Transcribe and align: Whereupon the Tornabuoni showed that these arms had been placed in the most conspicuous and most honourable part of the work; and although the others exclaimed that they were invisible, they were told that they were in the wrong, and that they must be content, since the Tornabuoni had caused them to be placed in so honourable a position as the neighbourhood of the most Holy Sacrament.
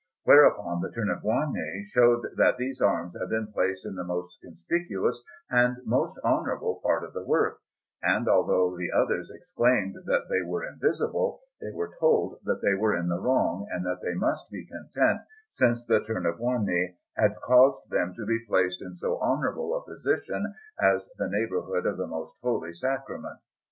Whereupon 0.23 0.81
the 0.81 0.89
Tornabuoni 0.89 1.85
showed 1.93 2.25
that 2.35 2.57
these 2.57 2.81
arms 2.81 3.15
had 3.15 3.29
been 3.29 3.53
placed 3.53 3.85
in 3.85 3.93
the 3.93 4.03
most 4.03 4.41
conspicuous 4.41 5.21
and 5.47 5.77
most 5.85 6.17
honourable 6.23 6.79
part 6.81 7.03
of 7.03 7.13
the 7.13 7.23
work; 7.23 7.59
and 8.01 8.27
although 8.27 8.75
the 8.75 8.91
others 8.91 9.29
exclaimed 9.31 9.93
that 10.07 10.25
they 10.27 10.41
were 10.41 10.65
invisible, 10.67 11.41
they 11.59 11.69
were 11.71 11.93
told 11.99 12.39
that 12.45 12.63
they 12.63 12.73
were 12.73 12.95
in 12.97 13.09
the 13.09 13.19
wrong, 13.19 13.67
and 13.69 13.85
that 13.85 14.01
they 14.01 14.15
must 14.15 14.49
be 14.49 14.65
content, 14.65 15.21
since 15.51 15.85
the 15.85 15.99
Tornabuoni 15.99 16.97
had 17.15 17.35
caused 17.45 17.87
them 17.91 18.15
to 18.15 18.25
be 18.25 18.43
placed 18.47 18.81
in 18.81 18.95
so 18.95 19.19
honourable 19.19 19.77
a 19.77 19.85
position 19.85 20.55
as 20.79 21.09
the 21.19 21.29
neighbourhood 21.29 21.85
of 21.85 21.97
the 21.97 22.07
most 22.07 22.35
Holy 22.41 22.73
Sacrament. 22.73 23.39